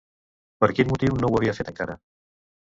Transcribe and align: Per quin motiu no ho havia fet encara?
Per 0.63 0.69
quin 0.79 0.89
motiu 0.93 1.19
no 1.19 1.29
ho 1.35 1.39
havia 1.41 1.55
fet 1.59 1.71
encara? 1.73 1.99